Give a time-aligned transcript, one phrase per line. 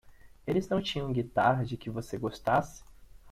[0.47, 2.81] Eles não tinham guitarras de que você gostasse?